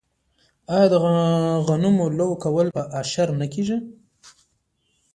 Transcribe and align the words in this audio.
آیا 0.73 0.87
د 0.93 0.95
غنمو 1.67 2.05
لو 2.17 2.29
کول 2.43 2.67
په 2.75 2.81
اشر 2.99 3.27
نه 3.39 3.47
کیږي؟ 3.53 3.77